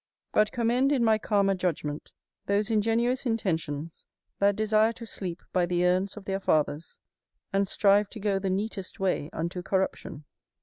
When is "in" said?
0.91-1.03